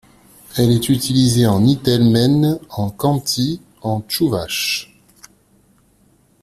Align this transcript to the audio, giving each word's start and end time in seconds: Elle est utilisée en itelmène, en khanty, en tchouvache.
Elle 0.57 0.71
est 0.71 0.89
utilisée 0.89 1.45
en 1.45 1.63
itelmène, 1.63 2.59
en 2.71 2.89
khanty, 2.89 3.61
en 3.83 4.01
tchouvache. 4.01 4.97